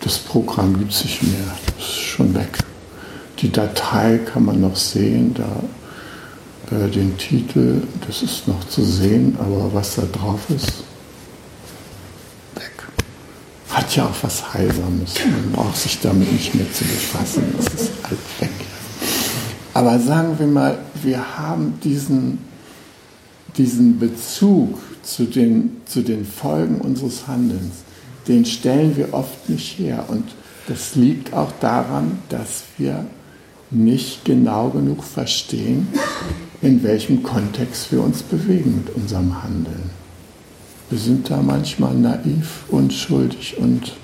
[0.00, 2.65] das Programm gibt es nicht mehr, das ist schon weg.
[3.38, 5.62] Die Datei kann man noch sehen, da
[6.74, 10.84] äh, den Titel, das ist noch zu sehen, aber was da drauf ist,
[12.54, 12.72] weg.
[13.68, 15.14] Hat ja auch was Heilsames.
[15.24, 18.50] Man braucht sich damit nicht mehr zu befassen, das ist halt weg.
[19.74, 22.38] Aber sagen wir mal, wir haben diesen,
[23.58, 27.74] diesen Bezug zu den, zu den Folgen unseres Handelns,
[28.26, 30.06] den stellen wir oft nicht her.
[30.08, 30.24] Und
[30.66, 33.04] das liegt auch daran, dass wir
[33.70, 35.88] nicht genau genug verstehen,
[36.62, 39.90] in welchem Kontext wir uns bewegen mit unserem Handeln.
[40.90, 43.94] Wir sind da manchmal naiv, unschuldig und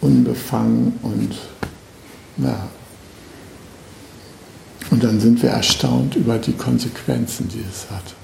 [0.00, 1.36] unbefangen und
[2.38, 2.68] ja,
[4.90, 8.14] und dann sind wir erstaunt über die Konsequenzen, die es hat.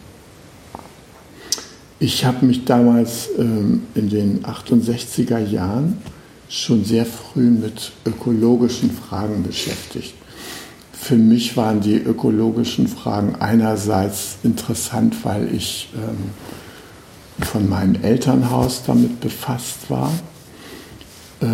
[1.98, 5.98] Ich habe mich damals ähm, in den 68er Jahren
[6.48, 10.14] schon sehr früh mit ökologischen Fragen beschäftigt.
[11.02, 16.30] Für mich waren die ökologischen Fragen einerseits interessant, weil ich ähm,
[17.44, 20.12] von meinem Elternhaus damit befasst war.
[21.40, 21.46] Äh,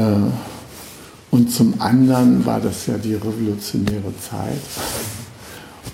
[1.30, 4.60] und zum anderen war das ja die revolutionäre Zeit.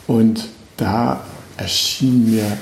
[0.08, 1.24] Und da
[1.56, 2.58] erschien mir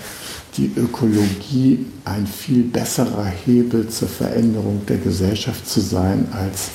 [0.59, 6.69] die Ökologie ein viel besserer Hebel zur Veränderung der Gesellschaft zu sein als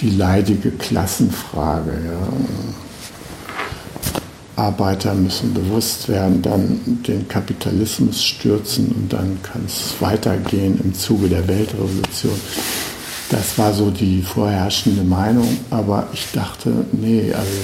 [0.00, 1.90] die leidige Klassenfrage.
[1.90, 2.91] Ja.
[4.62, 11.28] Arbeiter müssen bewusst werden, dann den Kapitalismus stürzen und dann kann es weitergehen im Zuge
[11.28, 12.40] der Weltrevolution.
[13.28, 17.58] Das war so die vorherrschende Meinung, aber ich dachte, nee, also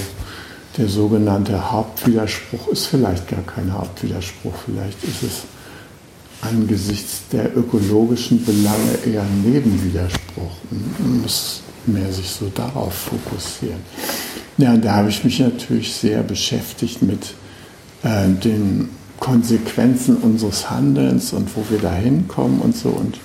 [0.77, 5.41] der sogenannte Hauptwiderspruch ist vielleicht gar kein Hauptwiderspruch, vielleicht ist es
[6.41, 10.51] angesichts der ökologischen Belange eher ein Nebenwiderspruch.
[10.99, 13.81] Man muss mehr sich so darauf fokussieren.
[14.59, 17.33] Ja, da habe ich mich natürlich sehr beschäftigt mit
[18.03, 22.89] äh, den Konsequenzen unseres Handelns und wo wir da hinkommen und so.
[22.89, 23.21] Und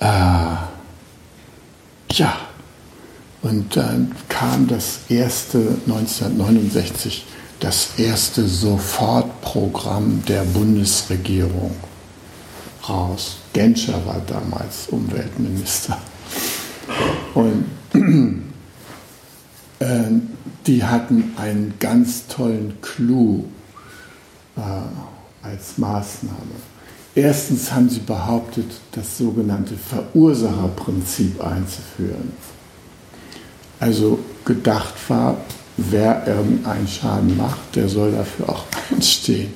[0.00, 0.56] äh,
[2.14, 2.36] ja,
[3.42, 7.26] und dann kam das erste 1969,
[7.60, 11.76] das erste Sofortprogramm der Bundesregierung
[12.88, 13.36] raus.
[13.52, 15.96] Genscher war damals Umweltminister.
[17.34, 17.66] Und
[20.66, 23.44] die hatten einen ganz tollen Clou
[24.56, 24.60] äh,
[25.42, 26.56] als Maßnahme.
[27.14, 32.32] Erstens haben sie behauptet, das sogenannte Verursacherprinzip einzuführen.
[33.80, 35.38] Also gedacht war,
[35.76, 39.52] wer irgendeinen Schaden macht, der soll dafür auch einstehen.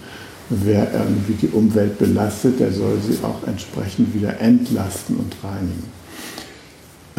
[0.49, 6.00] Wer irgendwie die Umwelt belastet, der soll sie auch entsprechend wieder entlasten und reinigen.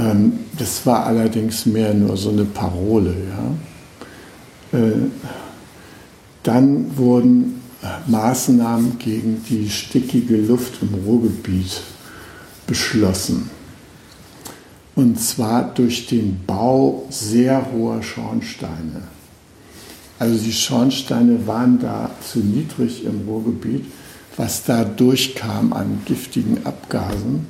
[0.02, 3.16] Ähm, das war allerdings mehr nur so eine Parole.
[4.74, 4.80] Ja?
[4.80, 4.94] Äh,
[6.44, 7.62] dann wurden
[8.08, 11.82] Maßnahmen gegen die stickige Luft im Ruhrgebiet
[12.68, 13.50] beschlossen.
[14.96, 19.04] Und zwar durch den Bau sehr hoher Schornsteine.
[20.20, 23.86] Also die Schornsteine waren da zu niedrig im Ruhrgebiet.
[24.38, 27.48] Was da durchkam an giftigen Abgasen,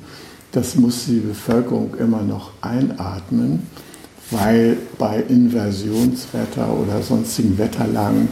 [0.52, 3.66] das musste die Bevölkerung immer noch einatmen,
[4.30, 8.28] weil bei Inversionswetter oder sonstigen Wetterlagen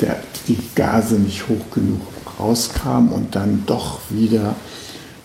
[0.00, 2.00] der, die Gase nicht hoch genug
[2.38, 4.54] rauskamen und dann doch wieder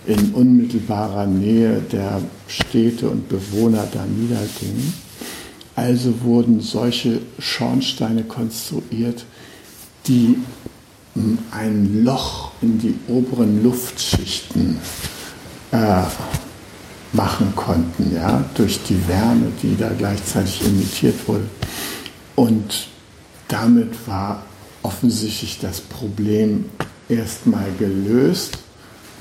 [0.06, 4.94] in unmittelbarer Nähe der Städte und Bewohner da niedergingen.
[5.76, 9.26] Also wurden solche Schornsteine konstruiert,
[10.08, 10.38] die
[11.14, 14.78] hm, ein Loch in die oberen Luftschichten
[15.74, 16.03] äh,
[17.11, 21.45] machen konnten, ja, durch die Wärme, die da gleichzeitig emittiert wurde.
[22.36, 22.88] Und
[23.47, 24.43] damit war
[24.84, 26.65] offensichtlich das Problem
[27.09, 28.57] erstmal gelöst.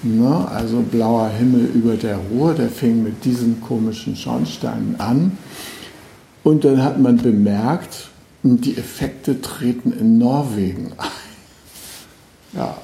[0.02, 0.48] Ne?
[0.48, 5.38] Also blauer Himmel über der Ruhr, der fing mit diesen komischen Schornsteinen an.
[6.42, 8.08] Und dann hat man bemerkt,
[8.42, 11.08] die Effekte treten in Norwegen ein.
[12.54, 12.76] Ja,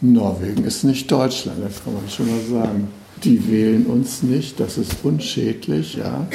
[0.00, 2.88] Norwegen ist nicht Deutschland, das kann man schon mal sagen.
[3.24, 5.94] Die wählen uns nicht, das ist unschädlich.
[5.94, 6.26] Ja.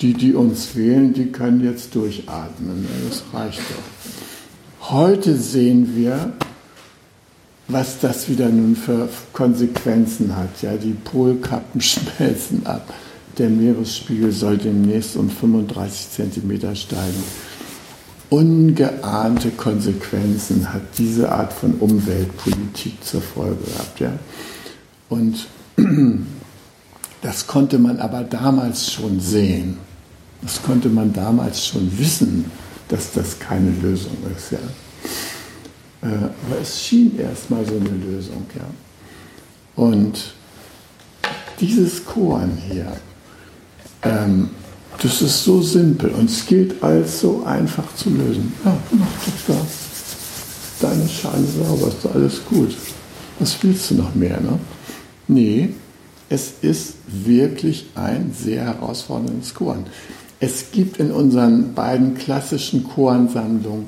[0.00, 2.86] Die, die uns wählen, die können jetzt durchatmen.
[3.08, 4.90] Das reicht doch.
[4.90, 6.32] Heute sehen wir,
[7.68, 10.62] was das wieder nun für Konsequenzen hat.
[10.62, 12.92] Ja, die Polkappen schmelzen ab.
[13.38, 17.22] Der Meeresspiegel soll demnächst um 35 Zentimeter steigen.
[18.28, 24.00] Ungeahnte Konsequenzen hat diese Art von Umweltpolitik zur Folge gehabt.
[24.00, 24.12] Ja?
[25.08, 25.46] Und
[27.22, 29.78] das konnte man aber damals schon sehen.
[30.42, 32.50] Das konnte man damals schon wissen,
[32.88, 34.52] dass das keine Lösung ist.
[34.52, 34.58] Ja?
[36.02, 38.46] Äh, aber es schien erstmal so eine Lösung.
[38.56, 39.82] Ja.
[39.82, 40.34] Und
[41.60, 42.92] dieses Korn hier,
[44.02, 44.50] ähm,
[45.02, 48.52] das ist so simpel und es gilt als so einfach zu lösen.
[48.64, 50.86] Ja, mach doch da.
[50.88, 52.74] Deine Schale sauber, ist alles gut.
[53.38, 54.40] Was willst du noch mehr?
[54.40, 54.58] Ne?
[55.30, 55.68] Nee,
[56.28, 59.86] es ist wirklich ein sehr herausforderndes Korn.
[60.40, 63.86] Es gibt in unseren beiden klassischen Kornsammlungen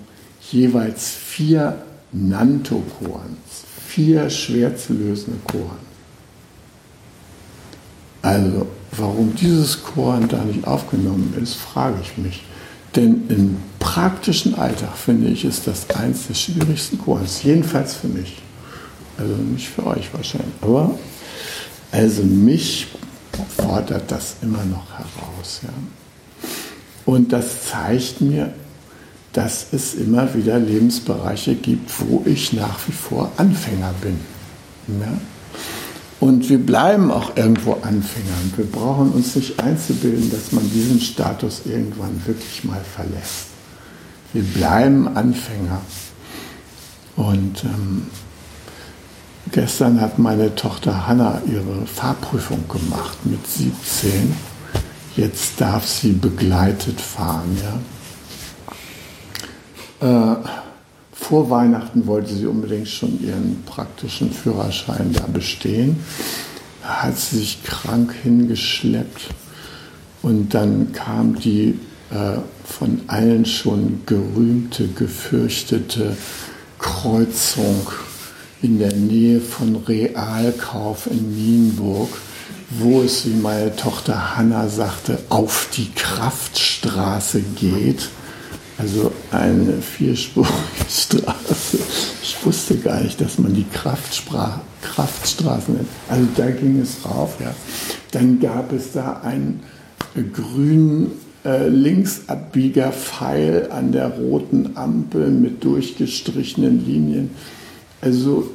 [0.52, 1.82] jeweils vier
[2.12, 5.82] Nantokorns, vier schwer zu lösende Korn.
[8.22, 12.44] Also, warum dieses Korn da nicht aufgenommen ist, frage ich mich.
[12.94, 18.36] Denn im praktischen Alltag finde ich, ist das eins der schwierigsten Korns, jedenfalls für mich.
[19.18, 20.54] Also nicht für euch wahrscheinlich.
[20.60, 20.94] Aber
[21.92, 22.88] also mich
[23.56, 25.60] fordert das immer noch heraus.
[25.62, 25.68] Ja.
[27.04, 28.52] Und das zeigt mir,
[29.32, 34.18] dass es immer wieder Lebensbereiche gibt, wo ich nach wie vor Anfänger bin.
[35.00, 35.12] Ja?
[36.20, 38.36] Und wir bleiben auch irgendwo Anfänger.
[38.44, 43.48] Und wir brauchen uns nicht einzubilden, dass man diesen Status irgendwann wirklich mal verlässt.
[44.32, 45.80] Wir bleiben Anfänger.
[47.16, 48.06] Und ähm,
[49.52, 54.34] gestern hat meine Tochter Hanna ihre Fahrprüfung gemacht mit 17.
[55.16, 57.56] Jetzt darf sie begleitet fahren.
[60.00, 60.34] Ja?
[60.34, 60.36] Äh,
[61.12, 66.02] vor Weihnachten wollte sie unbedingt schon ihren praktischen Führerschein da bestehen.
[66.82, 69.28] Da hat sie sich krank hingeschleppt
[70.22, 71.78] und dann kam die
[72.10, 76.16] äh, von allen schon gerühmte, gefürchtete
[76.78, 77.86] Kreuzung
[78.62, 82.08] in der Nähe von Realkauf in Nienburg,
[82.70, 88.08] wo es, wie meine Tochter Hanna sagte, auf die Kraftstraße geht
[88.78, 90.52] also eine vierspurige
[90.88, 91.78] Straße.
[92.22, 95.88] Ich wusste gar nicht, dass man die Kraftspra Kraftstraßen nennt.
[96.08, 97.36] Also da ging es rauf.
[97.40, 97.54] Ja.
[98.10, 99.62] Dann gab es da einen
[100.32, 101.12] grünen
[101.44, 107.30] äh, Linksabbiegerpfeil an der roten Ampel mit durchgestrichenen Linien.
[108.02, 108.50] Also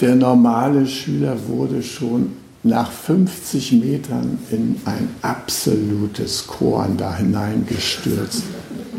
[0.00, 8.44] der normale Schüler wurde schon nach 50 Metern in ein absolutes Korn da hineingestürzt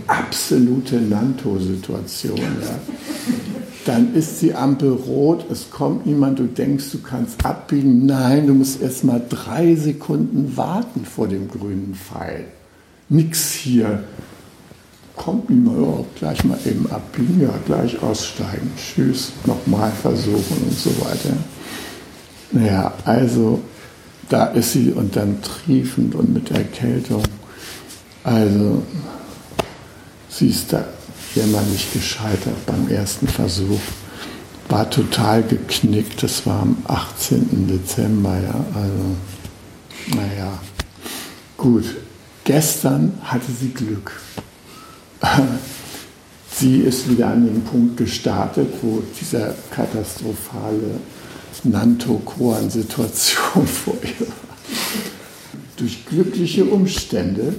[0.09, 2.38] absolute Nanto-Situation.
[2.38, 2.80] Ja.
[3.86, 8.05] Dann ist die Ampel rot, es kommt niemand, du denkst, du kannst abbiegen.
[8.05, 12.45] Nein, du musst erst mal drei Sekunden warten vor dem grünen Pfeil.
[13.07, 14.03] Nix hier.
[15.20, 18.72] Kommt oh, gleich mal eben abbiegen, ja, gleich aussteigen.
[18.78, 21.36] Tschüss, nochmal versuchen und so weiter.
[22.51, 23.59] Naja, also
[24.30, 27.24] da ist sie und dann triefend und mit Erkältung.
[28.24, 28.82] Also
[30.30, 30.86] Sie ist da
[31.36, 33.80] jämmerlich gescheitert beim ersten Versuch.
[34.70, 36.24] War total geknickt.
[36.24, 37.67] Das war am 18.
[37.67, 38.38] Dezember.
[38.39, 38.65] Ja.
[38.74, 40.59] Also, naja,
[41.57, 41.84] gut.
[42.45, 44.13] Gestern hatte sie Glück.
[46.51, 50.99] Sie ist wieder an dem Punkt gestartet, wo dieser katastrophale
[51.63, 54.36] Nanto-Koan-Situation vor ihr war.
[55.78, 57.55] Durch glückliche Umstände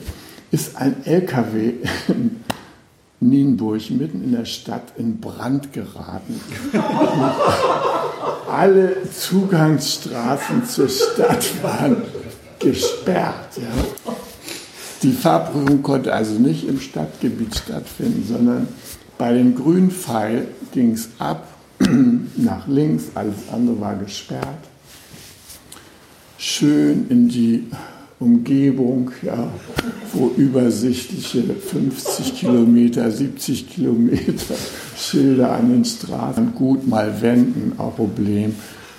[0.50, 1.74] ist ein LKW
[2.08, 2.44] in
[3.20, 6.40] Nienburg mitten in der Stadt in Brand geraten.
[8.50, 12.02] Alle Zugangsstraßen zur Stadt waren
[12.58, 13.56] gesperrt.
[13.56, 14.12] Ja.
[15.03, 18.68] Die Fahrprüfung konnte also nicht im Stadtgebiet stattfinden, sondern
[19.16, 21.46] bei dem grünen Pfeil ging es ab
[22.36, 24.44] nach links, alles andere war gesperrt.
[26.36, 27.66] Schön in die
[28.18, 29.48] Umgebung, ja,
[30.12, 34.55] wo übersichtliche 50 Kilometer, 70 Kilometer
[34.98, 38.55] Schilder an den Straßen, gut mal wenden, auch Problem,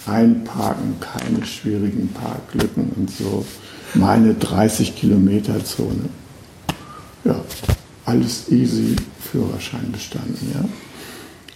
[0.07, 3.45] einparken, keine schwierigen Parklücken und so.
[3.93, 6.09] Meine 30 Kilometer Zone.
[7.23, 7.39] Ja,
[8.05, 8.95] alles easy,
[9.31, 10.63] Führerschein bestanden, ja.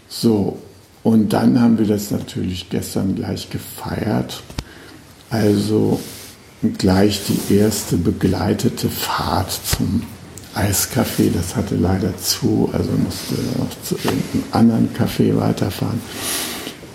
[0.07, 0.59] So,
[1.03, 4.41] und dann haben wir das natürlich gestern gleich gefeiert.
[5.29, 5.99] Also
[6.77, 10.03] gleich die erste begleitete Fahrt zum
[10.55, 11.31] Eiscafé.
[11.33, 16.01] Das hatte leider zu, also musste noch zu irgendeinem anderen Café weiterfahren.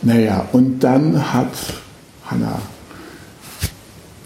[0.03, 1.53] Naja, und dann hat
[2.25, 2.61] Hanna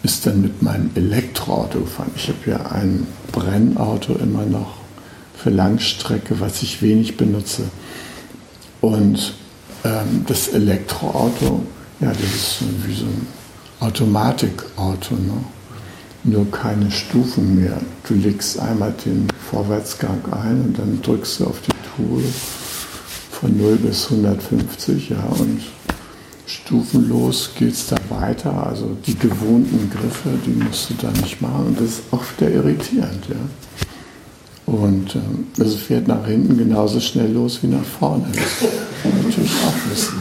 [0.05, 2.11] ist dann mit meinem Elektroauto gefahren.
[2.15, 4.77] Ich habe ja ein Brennauto immer noch
[5.37, 7.65] für Langstrecke, was ich wenig benutze.
[8.83, 9.35] Und
[9.83, 11.65] ähm, das Elektroauto,
[12.01, 13.27] ja, das ist wie so ein
[13.81, 15.45] Automatikauto, ne?
[16.25, 17.81] nur keine Stufen mehr.
[18.07, 22.23] Du legst einmal den Vorwärtsgang ein und dann drückst du auf die Tour
[23.31, 25.61] von 0 bis 150, ja, und
[26.47, 28.67] stufenlos geht es da weiter.
[28.67, 32.51] Also die gewohnten Griffe, die musst du da nicht machen und das ist auch wieder
[32.51, 33.37] irritierend, ja.
[34.67, 38.27] Und ähm, es fährt nach hinten genauso schnell los wie nach vorne.
[38.33, 40.15] Das muss man natürlich auch wissen.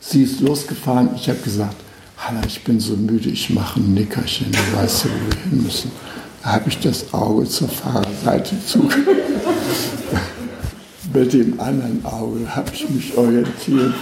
[0.00, 1.10] Sie ist losgefahren.
[1.16, 1.74] Ich habe gesagt,
[2.18, 4.52] Hanna, ich bin so müde, ich mache ein Nickerchen.
[4.52, 5.90] Du weißt ja, wo wir hin müssen.
[6.42, 9.06] Da habe ich das Auge zur Fahrerseite zugemacht.
[11.16, 13.94] Mit dem anderen Auge habe ich mich orientiert.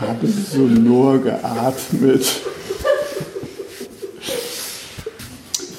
[0.00, 2.40] habe so nur geatmet.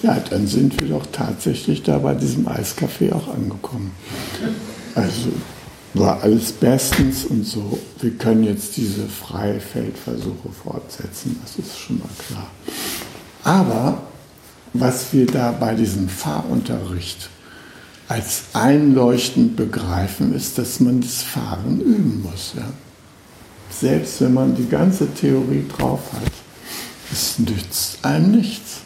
[0.04, 3.90] Ja, dann sind wir doch tatsächlich da bei diesem Eiscafé auch angekommen.
[4.94, 5.32] Also
[5.96, 7.80] war alles bestens und so.
[8.00, 12.52] Wir können jetzt diese Freifeldversuche fortsetzen, das ist schon mal klar.
[13.44, 14.04] Aber
[14.74, 17.32] was wir da bei diesem Fahrunterricht
[18.08, 22.54] als einleuchtend begreifen, ist, dass man das Fahren üben muss.
[22.56, 22.68] Ja?
[23.70, 26.32] Selbst wenn man die ganze Theorie drauf hat,
[27.12, 28.82] es nützt einem nichts.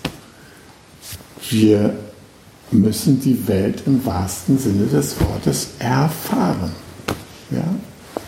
[1.49, 1.95] Wir
[2.71, 6.71] müssen die Welt im wahrsten Sinne des Wortes erfahren.
[7.51, 7.75] Ja?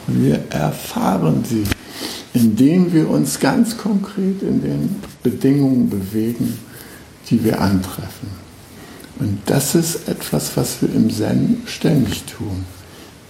[0.08, 1.64] Wir erfahren sie,
[2.34, 6.60] indem wir uns ganz konkret in den Bedingungen bewegen,
[7.30, 8.43] die wir antreffen.
[9.20, 12.66] Und das ist etwas, was wir im Zen ständig tun.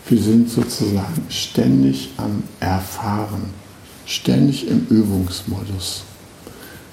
[0.07, 3.53] Wir sind sozusagen ständig am Erfahren,
[4.05, 6.03] ständig im Übungsmodus.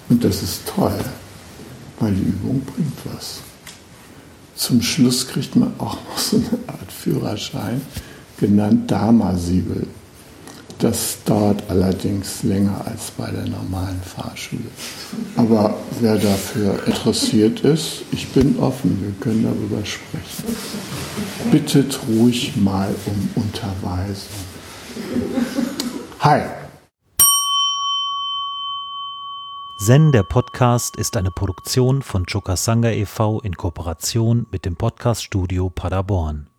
[0.09, 0.99] Und das ist toll,
[1.99, 3.39] weil die Übung bringt was.
[4.57, 7.81] Zum Schluss kriegt man auch noch so eine Art Führerschein,
[8.39, 9.87] genannt Dharma-Siegel.
[10.81, 14.65] Das dauert allerdings länger als bei der normalen Fahrschule.
[15.37, 20.57] Aber wer dafür interessiert ist, ich bin offen, wir können darüber sprechen.
[21.51, 24.41] Bittet ruhig mal um Unterweisung.
[26.21, 26.43] Hi.
[29.79, 33.41] Zen, der Podcast, ist eine Produktion von Chokasanga e.V.
[33.41, 36.50] in Kooperation mit dem Podcaststudio Paderborn.